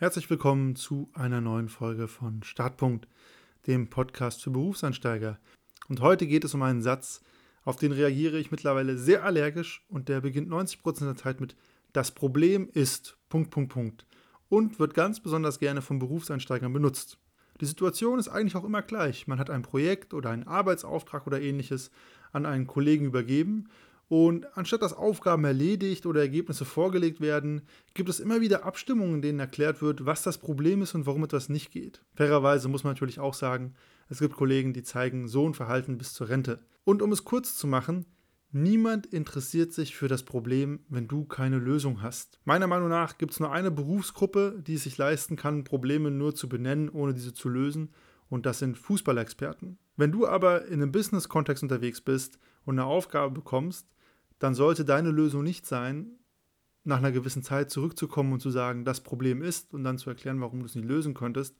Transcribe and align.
Herzlich 0.00 0.30
willkommen 0.30 0.76
zu 0.76 1.10
einer 1.12 1.42
neuen 1.42 1.68
Folge 1.68 2.08
von 2.08 2.42
Startpunkt, 2.42 3.06
dem 3.66 3.90
Podcast 3.90 4.42
für 4.42 4.50
Berufseinsteiger. 4.50 5.38
Und 5.90 6.00
heute 6.00 6.26
geht 6.26 6.42
es 6.42 6.54
um 6.54 6.62
einen 6.62 6.80
Satz, 6.80 7.20
auf 7.64 7.76
den 7.76 7.92
reagiere 7.92 8.38
ich 8.38 8.50
mittlerweile 8.50 8.96
sehr 8.96 9.24
allergisch 9.24 9.84
und 9.90 10.08
der 10.08 10.22
beginnt 10.22 10.48
90% 10.48 11.04
der 11.04 11.16
Zeit 11.16 11.42
mit 11.42 11.54
Das 11.92 12.12
Problem 12.12 12.70
ist 12.72 13.18
und 14.48 14.78
wird 14.78 14.94
ganz 14.94 15.20
besonders 15.20 15.58
gerne 15.58 15.82
von 15.82 15.98
Berufseinsteigern 15.98 16.72
benutzt. 16.72 17.18
Die 17.60 17.66
Situation 17.66 18.18
ist 18.18 18.28
eigentlich 18.28 18.56
auch 18.56 18.64
immer 18.64 18.80
gleich. 18.80 19.26
Man 19.26 19.38
hat 19.38 19.50
ein 19.50 19.60
Projekt 19.60 20.14
oder 20.14 20.30
einen 20.30 20.48
Arbeitsauftrag 20.48 21.26
oder 21.26 21.42
ähnliches 21.42 21.90
an 22.32 22.46
einen 22.46 22.66
Kollegen 22.66 23.04
übergeben 23.04 23.68
und 24.10 24.56
anstatt 24.58 24.82
dass 24.82 24.92
Aufgaben 24.92 25.44
erledigt 25.44 26.04
oder 26.04 26.20
Ergebnisse 26.20 26.64
vorgelegt 26.64 27.20
werden, 27.20 27.62
gibt 27.94 28.08
es 28.08 28.18
immer 28.18 28.40
wieder 28.40 28.64
Abstimmungen, 28.64 29.14
in 29.14 29.22
denen 29.22 29.38
erklärt 29.38 29.82
wird, 29.82 30.04
was 30.04 30.24
das 30.24 30.38
Problem 30.38 30.82
ist 30.82 30.96
und 30.96 31.06
warum 31.06 31.22
etwas 31.22 31.48
nicht 31.48 31.70
geht. 31.70 32.02
Fairerweise 32.16 32.66
muss 32.66 32.82
man 32.82 32.94
natürlich 32.94 33.20
auch 33.20 33.34
sagen, 33.34 33.74
es 34.08 34.18
gibt 34.18 34.34
Kollegen, 34.34 34.72
die 34.72 34.82
zeigen 34.82 35.28
so 35.28 35.48
ein 35.48 35.54
Verhalten 35.54 35.96
bis 35.96 36.12
zur 36.12 36.28
Rente. 36.28 36.58
Und 36.82 37.02
um 37.02 37.12
es 37.12 37.24
kurz 37.24 37.54
zu 37.54 37.68
machen, 37.68 38.04
niemand 38.50 39.06
interessiert 39.06 39.72
sich 39.72 39.94
für 39.94 40.08
das 40.08 40.24
Problem, 40.24 40.80
wenn 40.88 41.06
du 41.06 41.24
keine 41.24 41.58
Lösung 41.58 42.02
hast. 42.02 42.40
Meiner 42.44 42.66
Meinung 42.66 42.88
nach 42.88 43.16
gibt 43.16 43.34
es 43.34 43.38
nur 43.38 43.52
eine 43.52 43.70
Berufsgruppe, 43.70 44.60
die 44.66 44.74
es 44.74 44.82
sich 44.82 44.98
leisten 44.98 45.36
kann, 45.36 45.62
Probleme 45.62 46.10
nur 46.10 46.34
zu 46.34 46.48
benennen, 46.48 46.88
ohne 46.88 47.14
diese 47.14 47.32
zu 47.32 47.48
lösen, 47.48 47.90
und 48.28 48.44
das 48.44 48.58
sind 48.58 48.76
Fußballexperten. 48.76 49.78
Wenn 49.96 50.10
du 50.10 50.26
aber 50.26 50.64
in 50.66 50.82
einem 50.82 50.90
Business-Kontext 50.90 51.62
unterwegs 51.62 52.00
bist 52.00 52.40
und 52.64 52.76
eine 52.76 52.86
Aufgabe 52.86 53.34
bekommst, 53.34 53.86
dann 54.40 54.54
sollte 54.54 54.84
deine 54.84 55.10
Lösung 55.10 55.44
nicht 55.44 55.66
sein, 55.66 56.18
nach 56.82 56.98
einer 56.98 57.12
gewissen 57.12 57.42
Zeit 57.42 57.70
zurückzukommen 57.70 58.32
und 58.32 58.40
zu 58.40 58.50
sagen, 58.50 58.84
das 58.84 59.00
Problem 59.00 59.42
ist 59.42 59.72
und 59.74 59.84
dann 59.84 59.98
zu 59.98 60.10
erklären, 60.10 60.40
warum 60.40 60.60
du 60.60 60.66
es 60.66 60.74
nicht 60.74 60.88
lösen 60.88 61.14
könntest, 61.14 61.56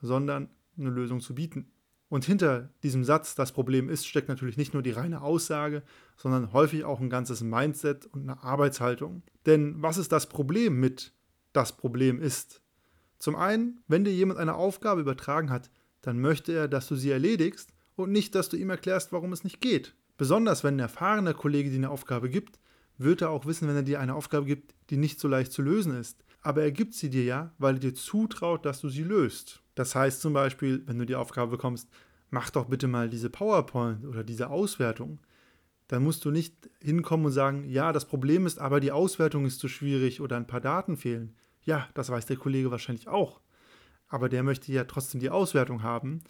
sondern 0.00 0.48
eine 0.78 0.90
Lösung 0.90 1.20
zu 1.20 1.34
bieten. 1.34 1.70
Und 2.08 2.24
hinter 2.24 2.70
diesem 2.82 3.04
Satz, 3.04 3.34
das 3.34 3.52
Problem 3.52 3.88
ist, 3.88 4.06
steckt 4.06 4.28
natürlich 4.28 4.56
nicht 4.56 4.74
nur 4.74 4.82
die 4.82 4.90
reine 4.90 5.22
Aussage, 5.22 5.82
sondern 6.16 6.52
häufig 6.52 6.84
auch 6.84 7.00
ein 7.00 7.10
ganzes 7.10 7.42
Mindset 7.42 8.06
und 8.06 8.22
eine 8.22 8.42
Arbeitshaltung. 8.42 9.22
Denn 9.46 9.80
was 9.82 9.98
ist 9.98 10.10
das 10.10 10.28
Problem 10.28 10.80
mit 10.80 11.12
das 11.52 11.76
Problem 11.76 12.20
ist? 12.20 12.62
Zum 13.18 13.36
einen, 13.36 13.82
wenn 13.86 14.04
dir 14.04 14.12
jemand 14.12 14.40
eine 14.40 14.54
Aufgabe 14.54 15.00
übertragen 15.00 15.50
hat, 15.50 15.70
dann 16.00 16.20
möchte 16.20 16.52
er, 16.52 16.68
dass 16.68 16.88
du 16.88 16.96
sie 16.96 17.10
erledigst 17.10 17.72
und 17.96 18.10
nicht, 18.10 18.34
dass 18.34 18.48
du 18.48 18.56
ihm 18.56 18.70
erklärst, 18.70 19.12
warum 19.12 19.32
es 19.32 19.44
nicht 19.44 19.60
geht. 19.60 19.94
Besonders 20.20 20.64
wenn 20.64 20.74
ein 20.74 20.80
erfahrener 20.80 21.32
Kollege 21.32 21.70
dir 21.70 21.76
eine 21.76 21.88
Aufgabe 21.88 22.28
gibt, 22.28 22.60
wird 22.98 23.22
er 23.22 23.30
auch 23.30 23.46
wissen, 23.46 23.66
wenn 23.66 23.76
er 23.76 23.82
dir 23.82 24.00
eine 24.00 24.14
Aufgabe 24.14 24.44
gibt, 24.44 24.74
die 24.90 24.98
nicht 24.98 25.18
so 25.18 25.28
leicht 25.28 25.50
zu 25.50 25.62
lösen 25.62 25.98
ist. 25.98 26.22
Aber 26.42 26.60
er 26.60 26.72
gibt 26.72 26.92
sie 26.92 27.08
dir 27.08 27.24
ja, 27.24 27.54
weil 27.56 27.76
er 27.76 27.80
dir 27.80 27.94
zutraut, 27.94 28.66
dass 28.66 28.82
du 28.82 28.90
sie 28.90 29.02
löst. 29.02 29.62
Das 29.76 29.94
heißt 29.94 30.20
zum 30.20 30.34
Beispiel, 30.34 30.82
wenn 30.84 30.98
du 30.98 31.06
die 31.06 31.14
Aufgabe 31.14 31.52
bekommst, 31.52 31.88
mach 32.28 32.50
doch 32.50 32.66
bitte 32.66 32.86
mal 32.86 33.08
diese 33.08 33.30
PowerPoint 33.30 34.04
oder 34.04 34.22
diese 34.22 34.50
Auswertung. 34.50 35.20
Dann 35.88 36.04
musst 36.04 36.22
du 36.26 36.30
nicht 36.30 36.68
hinkommen 36.82 37.24
und 37.24 37.32
sagen, 37.32 37.64
ja, 37.64 37.90
das 37.90 38.04
Problem 38.04 38.44
ist, 38.44 38.58
aber 38.58 38.80
die 38.80 38.92
Auswertung 38.92 39.46
ist 39.46 39.58
zu 39.58 39.68
schwierig 39.68 40.20
oder 40.20 40.36
ein 40.36 40.46
paar 40.46 40.60
Daten 40.60 40.98
fehlen. 40.98 41.34
Ja, 41.62 41.88
das 41.94 42.10
weiß 42.10 42.26
der 42.26 42.36
Kollege 42.36 42.70
wahrscheinlich 42.70 43.08
auch. 43.08 43.40
Aber 44.06 44.28
der 44.28 44.42
möchte 44.42 44.70
ja 44.70 44.84
trotzdem 44.84 45.18
die 45.18 45.30
Auswertung 45.30 45.82
haben. 45.82 46.20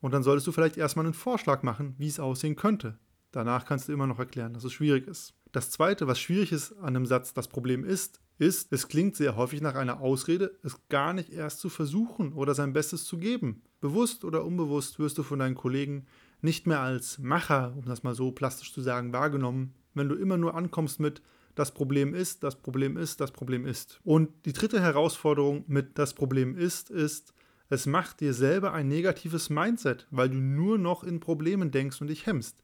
Und 0.00 0.10
dann 0.10 0.24
solltest 0.24 0.48
du 0.48 0.50
vielleicht 0.50 0.76
erstmal 0.76 1.04
einen 1.04 1.14
Vorschlag 1.14 1.62
machen, 1.62 1.94
wie 1.96 2.08
es 2.08 2.18
aussehen 2.18 2.56
könnte. 2.56 2.98
Danach 3.36 3.66
kannst 3.66 3.86
du 3.86 3.92
immer 3.92 4.06
noch 4.06 4.18
erklären, 4.18 4.54
dass 4.54 4.64
es 4.64 4.72
schwierig 4.72 5.06
ist. 5.06 5.34
Das 5.52 5.70
Zweite, 5.70 6.06
was 6.06 6.18
schwierig 6.18 6.52
ist 6.52 6.72
an 6.78 6.94
dem 6.94 7.04
Satz, 7.04 7.34
das 7.34 7.48
Problem 7.48 7.84
ist, 7.84 8.18
ist, 8.38 8.72
es 8.72 8.88
klingt 8.88 9.14
sehr 9.14 9.36
häufig 9.36 9.60
nach 9.60 9.74
einer 9.74 10.00
Ausrede, 10.00 10.58
es 10.62 10.80
gar 10.88 11.12
nicht 11.12 11.30
erst 11.30 11.60
zu 11.60 11.68
versuchen 11.68 12.32
oder 12.32 12.54
sein 12.54 12.72
Bestes 12.72 13.04
zu 13.04 13.18
geben. 13.18 13.60
Bewusst 13.82 14.24
oder 14.24 14.42
unbewusst 14.42 14.98
wirst 14.98 15.18
du 15.18 15.22
von 15.22 15.38
deinen 15.38 15.54
Kollegen 15.54 16.06
nicht 16.40 16.66
mehr 16.66 16.80
als 16.80 17.18
Macher, 17.18 17.74
um 17.76 17.84
das 17.84 18.02
mal 18.02 18.14
so 18.14 18.32
plastisch 18.32 18.72
zu 18.72 18.80
sagen, 18.80 19.12
wahrgenommen, 19.12 19.74
wenn 19.92 20.08
du 20.08 20.14
immer 20.14 20.38
nur 20.38 20.54
ankommst 20.54 20.98
mit 20.98 21.20
das 21.56 21.74
Problem 21.74 22.14
ist, 22.14 22.42
das 22.42 22.56
Problem 22.56 22.96
ist, 22.96 23.20
das 23.20 23.32
Problem 23.32 23.66
ist. 23.66 24.00
Und 24.02 24.30
die 24.46 24.54
dritte 24.54 24.80
Herausforderung 24.80 25.62
mit 25.66 25.98
das 25.98 26.14
Problem 26.14 26.56
ist, 26.56 26.88
ist, 26.88 27.34
es 27.68 27.84
macht 27.84 28.20
dir 28.20 28.32
selber 28.32 28.72
ein 28.72 28.88
negatives 28.88 29.50
Mindset, 29.50 30.06
weil 30.10 30.30
du 30.30 30.36
nur 30.36 30.78
noch 30.78 31.04
in 31.04 31.20
Problemen 31.20 31.70
denkst 31.70 32.00
und 32.00 32.06
dich 32.06 32.24
hemmst. 32.24 32.62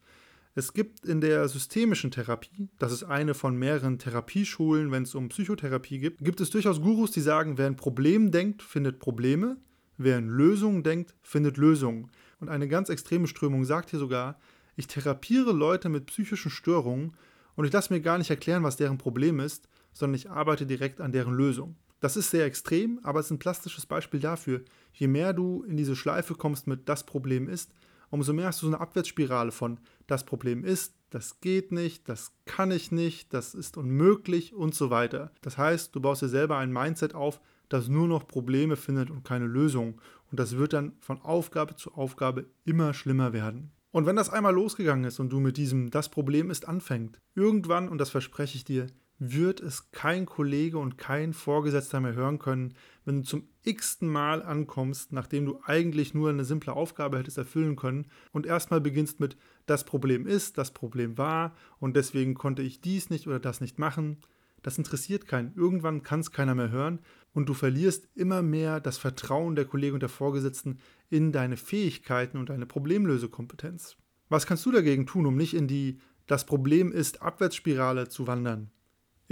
Es 0.54 0.74
gibt 0.74 1.06
in 1.06 1.22
der 1.22 1.48
systemischen 1.48 2.10
Therapie, 2.10 2.68
das 2.78 2.92
ist 2.92 3.04
eine 3.04 3.32
von 3.32 3.56
mehreren 3.56 3.98
Therapieschulen, 3.98 4.90
wenn 4.90 5.04
es 5.04 5.14
um 5.14 5.30
Psychotherapie 5.30 5.98
geht, 5.98 6.18
gibt 6.18 6.42
es 6.42 6.50
durchaus 6.50 6.82
Gurus, 6.82 7.10
die 7.10 7.22
sagen, 7.22 7.56
wer 7.56 7.66
ein 7.66 7.76
Problem 7.76 8.30
denkt, 8.30 8.62
findet 8.62 8.98
Probleme, 8.98 9.56
wer 9.96 10.18
in 10.18 10.28
Lösungen 10.28 10.82
denkt, 10.82 11.14
findet 11.22 11.56
Lösungen. 11.56 12.10
Und 12.38 12.50
eine 12.50 12.68
ganz 12.68 12.90
extreme 12.90 13.28
Strömung 13.28 13.64
sagt 13.64 13.90
hier 13.90 13.98
sogar, 13.98 14.38
ich 14.76 14.88
therapiere 14.88 15.52
Leute 15.52 15.88
mit 15.88 16.06
psychischen 16.06 16.50
Störungen 16.50 17.16
und 17.54 17.64
ich 17.64 17.72
lasse 17.72 17.92
mir 17.92 18.00
gar 18.00 18.18
nicht 18.18 18.30
erklären, 18.30 18.62
was 18.62 18.76
deren 18.76 18.98
Problem 18.98 19.40
ist, 19.40 19.68
sondern 19.94 20.16
ich 20.16 20.30
arbeite 20.30 20.66
direkt 20.66 21.00
an 21.00 21.12
deren 21.12 21.32
Lösung. 21.32 21.76
Das 22.00 22.16
ist 22.16 22.30
sehr 22.30 22.44
extrem, 22.44 23.00
aber 23.04 23.20
es 23.20 23.26
ist 23.26 23.32
ein 23.32 23.38
plastisches 23.38 23.86
Beispiel 23.86 24.20
dafür. 24.20 24.62
Je 24.92 25.06
mehr 25.06 25.32
du 25.32 25.62
in 25.62 25.78
diese 25.78 25.96
Schleife 25.96 26.34
kommst 26.34 26.66
mit 26.66 26.88
das 26.90 27.06
Problem 27.06 27.48
ist, 27.48 27.72
umso 28.12 28.32
mehr 28.32 28.46
hast 28.46 28.62
du 28.62 28.66
so 28.66 28.72
eine 28.72 28.80
Abwärtsspirale 28.80 29.52
von 29.52 29.78
das 30.06 30.24
Problem 30.24 30.64
ist, 30.64 30.94
das 31.10 31.40
geht 31.40 31.72
nicht, 31.72 32.08
das 32.08 32.32
kann 32.44 32.70
ich 32.70 32.92
nicht, 32.92 33.32
das 33.34 33.54
ist 33.54 33.76
unmöglich 33.76 34.54
und 34.54 34.74
so 34.74 34.90
weiter. 34.90 35.32
Das 35.40 35.58
heißt, 35.58 35.94
du 35.94 36.00
baust 36.00 36.22
dir 36.22 36.28
selber 36.28 36.58
ein 36.58 36.72
Mindset 36.72 37.14
auf, 37.14 37.40
das 37.68 37.88
nur 37.88 38.06
noch 38.08 38.28
Probleme 38.28 38.76
findet 38.76 39.10
und 39.10 39.24
keine 39.24 39.46
Lösung. 39.46 40.00
Und 40.30 40.40
das 40.40 40.56
wird 40.56 40.74
dann 40.74 40.92
von 41.00 41.20
Aufgabe 41.22 41.76
zu 41.76 41.94
Aufgabe 41.94 42.46
immer 42.64 42.94
schlimmer 42.94 43.32
werden. 43.32 43.72
Und 43.90 44.06
wenn 44.06 44.16
das 44.16 44.30
einmal 44.30 44.54
losgegangen 44.54 45.04
ist 45.04 45.20
und 45.20 45.30
du 45.30 45.40
mit 45.40 45.56
diesem 45.56 45.90
Das 45.90 46.10
Problem 46.10 46.50
ist 46.50 46.66
anfängt, 46.66 47.18
irgendwann, 47.34 47.88
und 47.88 47.98
das 47.98 48.10
verspreche 48.10 48.56
ich 48.56 48.64
dir, 48.64 48.86
wird 49.18 49.60
es 49.60 49.90
kein 49.92 50.26
Kollege 50.26 50.78
und 50.78 50.98
kein 50.98 51.32
Vorgesetzter 51.32 52.00
mehr 52.00 52.14
hören 52.14 52.38
können, 52.38 52.74
wenn 53.04 53.18
du 53.18 53.22
zum 53.22 53.48
x-ten 53.62 54.08
Mal 54.08 54.42
ankommst, 54.42 55.12
nachdem 55.12 55.46
du 55.46 55.60
eigentlich 55.64 56.14
nur 56.14 56.30
eine 56.30 56.44
simple 56.44 56.72
Aufgabe 56.72 57.18
hättest 57.18 57.38
erfüllen 57.38 57.76
können 57.76 58.06
und 58.32 58.46
erstmal 58.46 58.80
beginnst 58.80 59.20
mit 59.20 59.36
das 59.66 59.84
Problem 59.84 60.26
ist, 60.26 60.58
das 60.58 60.72
Problem 60.72 61.18
war 61.18 61.54
und 61.78 61.96
deswegen 61.96 62.34
konnte 62.34 62.62
ich 62.62 62.80
dies 62.80 63.10
nicht 63.10 63.28
oder 63.28 63.38
das 63.38 63.60
nicht 63.60 63.78
machen. 63.78 64.18
Das 64.62 64.78
interessiert 64.78 65.26
keinen. 65.26 65.54
Irgendwann 65.54 66.02
kann 66.02 66.20
es 66.20 66.30
keiner 66.30 66.54
mehr 66.54 66.70
hören 66.70 67.00
und 67.32 67.48
du 67.48 67.54
verlierst 67.54 68.08
immer 68.14 68.42
mehr 68.42 68.80
das 68.80 68.98
Vertrauen 68.98 69.56
der 69.56 69.64
Kollegen 69.64 69.94
und 69.94 70.00
der 70.00 70.08
Vorgesetzten 70.08 70.78
in 71.10 71.32
deine 71.32 71.56
Fähigkeiten 71.56 72.38
und 72.38 72.48
deine 72.48 72.66
Problemlösekompetenz. 72.66 73.96
Was 74.28 74.46
kannst 74.46 74.64
du 74.64 74.70
dagegen 74.70 75.06
tun, 75.06 75.26
um 75.26 75.36
nicht 75.36 75.54
in 75.54 75.68
die 75.68 76.00
das 76.26 76.46
Problem 76.46 76.92
ist 76.92 77.22
Abwärtsspirale 77.22 78.08
zu 78.08 78.26
wandern? 78.26 78.70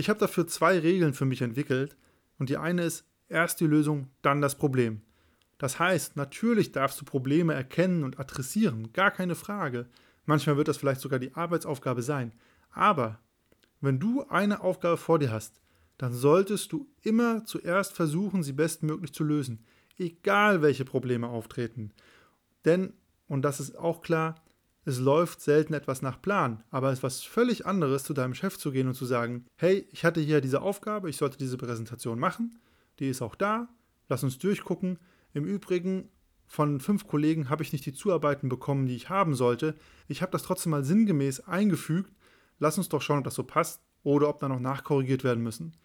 Ich 0.01 0.09
habe 0.09 0.19
dafür 0.19 0.47
zwei 0.47 0.79
Regeln 0.79 1.13
für 1.13 1.27
mich 1.27 1.43
entwickelt 1.43 1.95
und 2.39 2.49
die 2.49 2.57
eine 2.57 2.85
ist 2.85 3.05
erst 3.29 3.61
die 3.61 3.67
Lösung, 3.67 4.07
dann 4.23 4.41
das 4.41 4.55
Problem. 4.55 5.03
Das 5.59 5.79
heißt, 5.79 6.17
natürlich 6.17 6.73
darfst 6.73 6.99
du 7.03 7.05
Probleme 7.05 7.53
erkennen 7.53 8.03
und 8.03 8.19
adressieren, 8.19 8.95
gar 8.95 9.11
keine 9.11 9.35
Frage. 9.35 9.91
Manchmal 10.25 10.57
wird 10.57 10.69
das 10.69 10.79
vielleicht 10.79 11.03
sogar 11.03 11.19
die 11.19 11.35
Arbeitsaufgabe 11.35 12.01
sein. 12.01 12.33
Aber 12.71 13.21
wenn 13.83 14.01
du 14.01 14.25
eine 14.31 14.63
Aufgabe 14.63 14.97
vor 14.97 15.19
dir 15.19 15.31
hast, 15.31 15.61
dann 15.99 16.15
solltest 16.15 16.73
du 16.73 16.89
immer 17.03 17.45
zuerst 17.45 17.93
versuchen, 17.93 18.43
sie 18.43 18.55
bestmöglich 18.55 19.13
zu 19.13 19.23
lösen, 19.23 19.67
egal 19.99 20.63
welche 20.63 20.87
Probleme 20.87 21.29
auftreten. 21.29 21.93
Denn, 22.65 22.95
und 23.29 23.43
das 23.43 23.61
ist 23.61 23.77
auch 23.77 24.01
klar, 24.01 24.43
es 24.91 24.99
läuft 24.99 25.41
selten 25.41 25.73
etwas 25.73 26.03
nach 26.03 26.21
Plan, 26.21 26.63
aber 26.71 26.89
es 26.91 26.99
ist 26.99 27.03
was 27.03 27.23
völlig 27.23 27.67
anderes, 27.67 28.05
zu 28.05 28.13
deinem 28.13 28.35
Chef 28.35 28.59
zu 28.59 28.73
gehen 28.73 28.89
und 28.89 28.95
zu 28.95 29.07
sagen, 29.07 29.47
hey, 29.57 29.89
ich 29.93 30.05
hatte 30.05 30.21
hier 30.21 30.41
diese 30.41 30.61
Aufgabe, 30.61 31.09
ich 31.09 31.17
sollte 31.17 31.39
diese 31.39 31.57
Präsentation 31.57 32.19
machen, 32.19 32.59
die 32.99 33.09
ist 33.09 33.23
auch 33.23 33.35
da, 33.35 33.69
lass 34.09 34.23
uns 34.23 34.39
durchgucken. 34.39 34.99
Im 35.33 35.45
Übrigen, 35.45 36.11
von 36.47 36.81
fünf 36.81 37.07
Kollegen 37.07 37.49
habe 37.49 37.63
ich 37.63 37.73
nicht 37.73 37.87
die 37.87 37.93
Zuarbeiten 37.93 38.49
bekommen, 38.49 38.87
die 38.87 38.97
ich 38.97 39.09
haben 39.09 39.37
sollte. 39.37 39.77
Ich 40.09 40.21
habe 40.21 40.33
das 40.33 40.43
trotzdem 40.43 40.71
mal 40.71 40.83
sinngemäß 40.83 41.47
eingefügt. 41.47 42.13
Lass 42.59 42.77
uns 42.77 42.89
doch 42.89 43.01
schauen, 43.01 43.19
ob 43.19 43.25
das 43.25 43.37
so 43.37 43.45
passt 43.45 43.81
oder 44.03 44.29
ob 44.29 44.41
da 44.41 44.49
noch 44.49 44.59
nachkorrigiert 44.59 45.23
werden 45.23 45.45
müssen. 45.45 45.77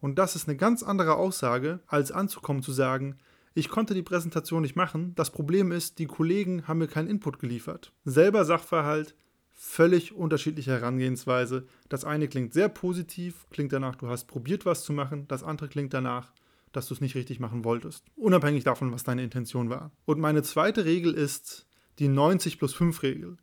Und 0.00 0.18
das 0.18 0.34
ist 0.34 0.48
eine 0.48 0.56
ganz 0.56 0.82
andere 0.82 1.16
Aussage, 1.16 1.80
als 1.86 2.10
anzukommen 2.10 2.62
zu 2.62 2.72
sagen, 2.72 3.18
ich 3.54 3.68
konnte 3.68 3.94
die 3.94 4.02
Präsentation 4.02 4.62
nicht 4.62 4.76
machen. 4.76 5.14
Das 5.14 5.30
Problem 5.30 5.70
ist, 5.70 5.98
die 5.98 6.06
Kollegen 6.06 6.66
haben 6.66 6.78
mir 6.78 6.88
keinen 6.88 7.08
Input 7.08 7.38
geliefert. 7.38 7.92
Selber 8.04 8.44
Sachverhalt, 8.44 9.14
völlig 9.52 10.12
unterschiedliche 10.12 10.72
Herangehensweise. 10.72 11.66
Das 11.88 12.04
eine 12.04 12.26
klingt 12.26 12.52
sehr 12.52 12.68
positiv, 12.68 13.46
klingt 13.50 13.72
danach, 13.72 13.94
du 13.94 14.08
hast 14.08 14.24
probiert 14.24 14.66
was 14.66 14.82
zu 14.84 14.92
machen. 14.92 15.26
Das 15.28 15.44
andere 15.44 15.68
klingt 15.68 15.94
danach, 15.94 16.32
dass 16.72 16.88
du 16.88 16.94
es 16.94 17.00
nicht 17.00 17.14
richtig 17.14 17.38
machen 17.38 17.64
wolltest. 17.64 18.04
Unabhängig 18.16 18.64
davon, 18.64 18.92
was 18.92 19.04
deine 19.04 19.22
Intention 19.22 19.70
war. 19.70 19.92
Und 20.04 20.18
meine 20.18 20.42
zweite 20.42 20.84
Regel 20.84 21.14
ist 21.14 21.66
die 22.00 22.08
90 22.08 22.58
plus 22.58 22.74
5 22.74 23.02
Regel. 23.04 23.36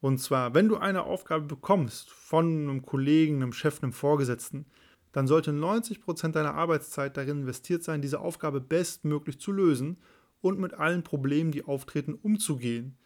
Und 0.00 0.18
zwar, 0.18 0.52
wenn 0.54 0.68
du 0.68 0.76
eine 0.78 1.04
Aufgabe 1.04 1.44
bekommst 1.44 2.10
von 2.10 2.68
einem 2.68 2.82
Kollegen, 2.82 3.36
einem 3.36 3.52
Chef, 3.52 3.80
einem 3.80 3.92
Vorgesetzten, 3.92 4.66
dann 5.12 5.26
sollte 5.26 5.50
90% 5.50 6.32
deiner 6.32 6.54
Arbeitszeit 6.54 7.16
darin 7.16 7.40
investiert 7.40 7.84
sein, 7.84 8.02
diese 8.02 8.20
Aufgabe 8.20 8.60
bestmöglich 8.60 9.38
zu 9.38 9.52
lösen 9.52 9.98
und 10.40 10.58
mit 10.58 10.74
allen 10.74 11.02
Problemen, 11.02 11.52
die 11.52 11.64
auftreten, 11.64 12.14
umzugehen 12.14 12.96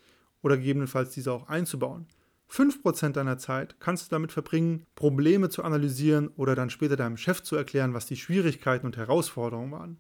oder 0.43 0.57
gegebenenfalls 0.57 1.11
diese 1.11 1.33
auch 1.33 1.49
einzubauen. 1.49 2.07
5% 2.51 3.13
deiner 3.13 3.39
Zeit 3.39 3.81
kannst 3.81 4.07
du 4.07 4.11
damit 4.11 4.31
verbringen, 4.31 4.87
Probleme 4.95 5.49
zu 5.49 5.65
analysieren 5.65 6.29
oder 6.37 6.55
dann 6.55 6.71
später 6.71 6.97
deinem 6.97 7.17
Chef 7.17 7.43
zu 7.43 7.57
erklären, 7.57 7.93
was 7.93 8.07
die 8.07 8.17
Schwierigkeiten 8.17 8.87
und 8.87 8.97
Herausforderungen 8.97 9.73
waren. 9.73 9.99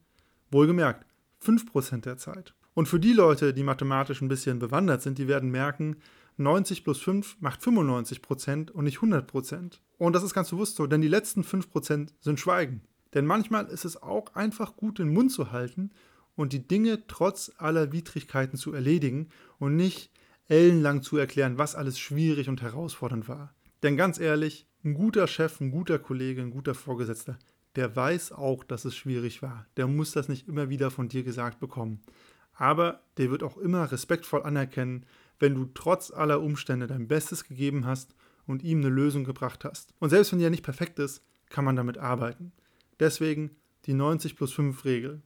Wohlgemerkt, 0.50 1.04
5% 1.44 2.02
der 2.02 2.18
Zeit. 2.18 2.54
Und 2.74 2.86
für 2.86 3.00
die 3.00 3.12
Leute, 3.12 3.52
die 3.52 3.64
mathematisch 3.64 4.20
ein 4.20 4.28
bisschen 4.28 4.58
bewandert 4.58 5.02
sind, 5.02 5.18
die 5.18 5.28
werden 5.28 5.50
merken, 5.50 5.96
90 6.36 6.84
plus 6.84 7.00
5 7.00 7.36
macht 7.40 7.60
95% 7.60 8.70
und 8.70 8.84
nicht 8.84 8.98
100%. 8.98 9.78
Und 9.98 10.12
das 10.12 10.22
ist 10.22 10.34
ganz 10.34 10.50
bewusst 10.50 10.76
so, 10.76 10.86
denn 10.86 11.00
die 11.00 11.08
letzten 11.08 11.42
5% 11.42 12.10
sind 12.20 12.40
Schweigen. 12.40 12.82
Denn 13.14 13.26
manchmal 13.26 13.66
ist 13.66 13.84
es 13.84 14.02
auch 14.02 14.34
einfach 14.34 14.76
gut, 14.76 14.98
den 14.98 15.12
Mund 15.12 15.32
zu 15.32 15.52
halten 15.52 15.90
und 16.34 16.52
die 16.52 16.66
Dinge 16.66 17.06
trotz 17.06 17.50
aller 17.56 17.92
Widrigkeiten 17.92 18.58
zu 18.58 18.72
erledigen 18.72 19.28
und 19.58 19.76
nicht 19.76 20.10
ellenlang 20.48 21.02
zu 21.02 21.16
erklären, 21.16 21.58
was 21.58 21.74
alles 21.74 21.98
schwierig 21.98 22.48
und 22.48 22.62
herausfordernd 22.62 23.28
war. 23.28 23.54
Denn 23.82 23.96
ganz 23.96 24.18
ehrlich, 24.18 24.66
ein 24.84 24.94
guter 24.94 25.26
Chef, 25.26 25.60
ein 25.60 25.70
guter 25.70 25.98
Kollege, 25.98 26.42
ein 26.42 26.50
guter 26.50 26.74
Vorgesetzter, 26.74 27.38
der 27.74 27.94
weiß 27.94 28.32
auch, 28.32 28.64
dass 28.64 28.84
es 28.84 28.96
schwierig 28.96 29.42
war. 29.42 29.66
Der 29.76 29.86
muss 29.86 30.12
das 30.12 30.28
nicht 30.28 30.48
immer 30.48 30.68
wieder 30.68 30.90
von 30.90 31.08
dir 31.08 31.24
gesagt 31.24 31.58
bekommen. 31.58 32.00
Aber 32.54 33.02
der 33.18 33.30
wird 33.30 33.42
auch 33.42 33.58
immer 33.58 33.90
respektvoll 33.90 34.42
anerkennen, 34.42 35.04
wenn 35.38 35.54
du 35.54 35.66
trotz 35.74 36.10
aller 36.10 36.40
Umstände 36.40 36.86
dein 36.86 37.08
Bestes 37.08 37.44
gegeben 37.44 37.86
hast 37.86 38.14
und 38.46 38.62
ihm 38.62 38.78
eine 38.78 38.88
Lösung 38.88 39.24
gebracht 39.24 39.64
hast. 39.64 39.94
Und 39.98 40.10
selbst 40.10 40.32
wenn 40.32 40.38
die 40.38 40.44
ja 40.44 40.50
nicht 40.50 40.64
perfekt 40.64 40.98
ist, 40.98 41.22
kann 41.48 41.64
man 41.64 41.76
damit 41.76 41.98
arbeiten. 41.98 42.52
Deswegen 43.00 43.50
die 43.86 43.94
90 43.94 44.36
plus 44.36 44.52
5 44.52 44.84
Regel. 44.84 45.22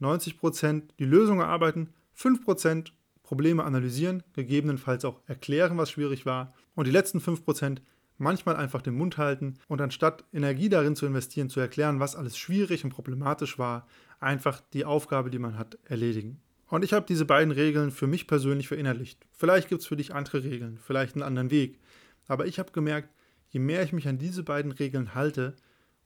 90% 0.00 0.82
die 0.98 1.04
Lösung 1.04 1.40
erarbeiten, 1.40 1.92
5% 2.18 2.92
Probleme 3.22 3.64
analysieren, 3.64 4.22
gegebenenfalls 4.34 5.04
auch 5.04 5.20
erklären, 5.26 5.76
was 5.78 5.90
schwierig 5.90 6.26
war 6.26 6.54
und 6.74 6.86
die 6.86 6.92
letzten 6.92 7.18
5% 7.18 7.78
manchmal 8.18 8.56
einfach 8.56 8.82
den 8.82 8.94
Mund 8.94 9.18
halten 9.18 9.54
und 9.68 9.80
anstatt 9.80 10.24
Energie 10.32 10.68
darin 10.68 10.96
zu 10.96 11.06
investieren, 11.06 11.50
zu 11.50 11.60
erklären, 11.60 12.00
was 12.00 12.16
alles 12.16 12.38
schwierig 12.38 12.84
und 12.84 12.90
problematisch 12.90 13.58
war, 13.58 13.86
einfach 14.20 14.60
die 14.72 14.84
Aufgabe, 14.84 15.30
die 15.30 15.38
man 15.38 15.58
hat, 15.58 15.78
erledigen. 15.84 16.40
Und 16.68 16.84
ich 16.84 16.92
habe 16.92 17.06
diese 17.06 17.24
beiden 17.24 17.52
Regeln 17.52 17.90
für 17.90 18.06
mich 18.06 18.26
persönlich 18.26 18.68
verinnerlicht. 18.68 19.26
Vielleicht 19.32 19.68
gibt 19.68 19.82
es 19.82 19.86
für 19.86 19.96
dich 19.96 20.14
andere 20.14 20.42
Regeln, 20.42 20.78
vielleicht 20.78 21.14
einen 21.14 21.22
anderen 21.22 21.50
Weg. 21.50 21.78
Aber 22.26 22.46
ich 22.46 22.58
habe 22.58 22.72
gemerkt, 22.72 23.14
je 23.50 23.60
mehr 23.60 23.82
ich 23.82 23.92
mich 23.92 24.08
an 24.08 24.18
diese 24.18 24.42
beiden 24.42 24.72
Regeln 24.72 25.14
halte 25.14 25.54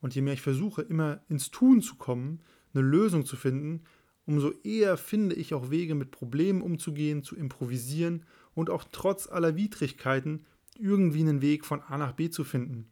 und 0.01 0.15
je 0.15 0.21
mehr 0.23 0.35
ich 0.35 0.43
versuche, 0.43 0.83
immer 0.83 1.21
ins 1.29 1.51
Tun 1.51 1.81
zu 1.81 1.97
kommen, 1.97 2.41
eine 2.75 2.83
Lösung 2.83 3.25
zu 3.25 3.37
finden, 3.37 3.85
umso 4.27 4.53
eher 4.63 4.97
finde 4.97 5.35
ich 5.35 5.55
auch 5.55 5.71
Wege, 5.71 5.95
mit 5.95 6.11
Problemen 6.11 6.63
umzugehen, 6.63 7.23
zu 7.25 7.37
improvisieren 7.37 8.25
und 8.55 8.71
auch 8.71 8.85
trotz 8.93 9.29
aller 9.29 9.57
Widrigkeiten 9.57 10.45
irgendwie 10.79 11.21
einen 11.21 11.43
Weg 11.43 11.65
von 11.65 11.81
A 11.83 11.99
nach 11.99 12.13
B 12.13 12.31
zu 12.31 12.45
finden. 12.45 12.91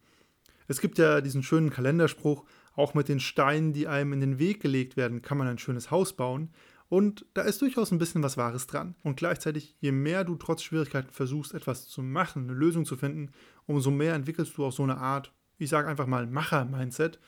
Es 0.66 0.80
gibt 0.80 0.98
ja 0.98 1.20
diesen 1.20 1.42
schönen 1.42 1.70
Kalenderspruch, 1.70 2.44
auch 2.74 2.94
mit 2.94 3.08
den 3.08 3.20
Steinen, 3.20 3.72
die 3.72 3.88
einem 3.88 4.12
in 4.12 4.20
den 4.20 4.38
Weg 4.38 4.60
gelegt 4.60 4.96
werden, 4.96 5.22
kann 5.22 5.38
man 5.38 5.48
ein 5.48 5.58
schönes 5.58 5.90
Haus 5.90 6.12
bauen. 6.12 6.50
Und 6.88 7.26
da 7.34 7.42
ist 7.42 7.60
durchaus 7.60 7.92
ein 7.92 7.98
bisschen 7.98 8.22
was 8.22 8.36
Wahres 8.36 8.66
dran. 8.66 8.94
Und 9.02 9.16
gleichzeitig, 9.16 9.76
je 9.80 9.92
mehr 9.92 10.24
du 10.24 10.36
trotz 10.36 10.62
Schwierigkeiten 10.62 11.10
versuchst, 11.10 11.52
etwas 11.54 11.86
zu 11.86 12.02
machen, 12.02 12.44
eine 12.44 12.54
Lösung 12.54 12.86
zu 12.86 12.96
finden, 12.96 13.32
umso 13.66 13.90
mehr 13.90 14.14
entwickelst 14.14 14.56
du 14.56 14.64
auch 14.64 14.72
so 14.72 14.82
eine 14.82 14.96
Art, 14.96 15.32
ich 15.58 15.68
sage 15.68 15.88
einfach 15.88 16.06
mal, 16.06 16.26
Macher-Mindset, 16.26 17.18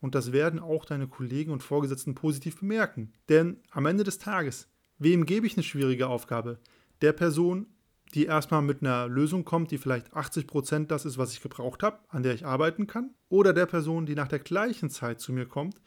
und 0.00 0.14
das 0.14 0.32
werden 0.32 0.58
auch 0.58 0.86
deine 0.86 1.06
Kollegen 1.06 1.52
und 1.52 1.62
Vorgesetzten 1.62 2.14
positiv 2.14 2.60
bemerken. 2.60 3.12
Denn 3.28 3.58
am 3.70 3.84
Ende 3.84 4.02
des 4.02 4.18
Tages, 4.18 4.68
wem 4.98 5.26
gebe 5.26 5.46
ich 5.46 5.56
eine 5.56 5.62
schwierige 5.62 6.08
Aufgabe? 6.08 6.58
Der 7.02 7.12
Person, 7.12 7.66
die 8.14 8.24
erstmal 8.24 8.62
mit 8.62 8.80
einer 8.80 9.06
Lösung 9.08 9.44
kommt, 9.44 9.70
die 9.70 9.78
vielleicht 9.78 10.14
80% 10.14 10.86
das 10.86 11.04
ist, 11.04 11.18
was 11.18 11.34
ich 11.34 11.42
gebraucht 11.42 11.82
habe, 11.82 11.98
an 12.08 12.22
der 12.22 12.32
ich 12.32 12.46
arbeiten 12.46 12.86
kann? 12.86 13.10
Oder 13.28 13.52
der 13.52 13.66
Person, 13.66 14.06
die 14.06 14.14
nach 14.14 14.28
der 14.28 14.38
gleichen 14.38 14.88
Zeit 14.88 15.20
zu 15.20 15.34
mir 15.34 15.44
kommt 15.44 15.80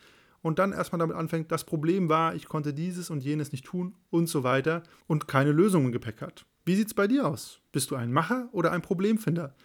und 0.43 0.59
dann 0.59 0.73
erstmal 0.73 0.99
damit 0.99 1.15
anfängt, 1.15 1.51
das 1.51 1.63
Problem 1.63 2.09
war, 2.09 2.35
ich 2.35 2.47
konnte 2.47 2.75
dieses 2.75 3.09
und 3.09 3.23
jenes 3.23 3.51
nicht 3.51 3.65
tun 3.65 3.95
und 4.11 4.27
so 4.27 4.43
weiter 4.43 4.83
und 5.07 5.27
keine 5.27 5.51
Lösung 5.51 5.85
im 5.85 5.91
Gepäck 5.91 6.21
hat? 6.21 6.45
Wie 6.65 6.75
sieht 6.75 6.87
es 6.87 6.93
bei 6.93 7.07
dir 7.07 7.27
aus? 7.27 7.61
Bist 7.71 7.89
du 7.89 7.95
ein 7.95 8.13
Macher 8.13 8.49
oder 8.51 8.71
ein 8.71 8.83
Problemfinder? 8.83 9.55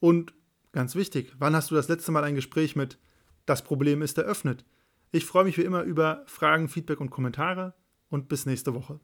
Und 0.00 0.32
ganz 0.72 0.94
wichtig, 0.94 1.34
wann 1.38 1.54
hast 1.54 1.70
du 1.70 1.74
das 1.74 1.88
letzte 1.88 2.12
Mal 2.12 2.24
ein 2.24 2.36
Gespräch 2.36 2.74
mit 2.76 2.98
das 3.46 3.62
Problem 3.62 4.02
ist 4.02 4.16
eröffnet. 4.18 4.64
Ich 5.10 5.24
freue 5.24 5.44
mich 5.44 5.56
wie 5.56 5.62
immer 5.62 5.82
über 5.82 6.22
Fragen, 6.26 6.68
Feedback 6.68 7.00
und 7.00 7.10
Kommentare 7.10 7.74
und 8.08 8.28
bis 8.28 8.46
nächste 8.46 8.74
Woche. 8.74 9.00